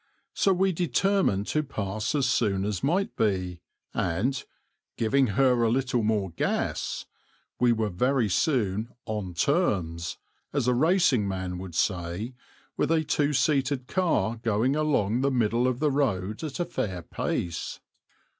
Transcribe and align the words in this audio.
So 0.33 0.51
we 0.51 0.71
determined 0.71 1.45
to 1.49 1.61
pass 1.61 2.15
as 2.15 2.27
soon 2.27 2.65
as 2.65 2.83
might 2.83 3.15
be, 3.15 3.61
and 3.93 4.43
"giving 4.97 5.27
her 5.37 5.61
a 5.61 5.69
little 5.69 6.01
more 6.01 6.31
gas," 6.31 7.05
we 7.59 7.71
were 7.71 7.89
very 7.91 8.27
soon 8.27 8.95
"on 9.05 9.35
terms," 9.35 10.17
as 10.53 10.67
a 10.67 10.73
racing 10.73 11.27
man 11.27 11.59
would 11.59 11.75
say, 11.75 12.33
with 12.77 12.91
a 12.91 13.03
two 13.03 13.31
seated 13.31 13.85
car 13.85 14.37
going 14.37 14.75
along 14.75 15.21
the 15.21 15.29
middle 15.29 15.67
of 15.67 15.77
the 15.79 15.91
road 15.91 16.43
at 16.43 16.59
a 16.59 16.65
fair 16.65 17.03
pace. 17.03 17.79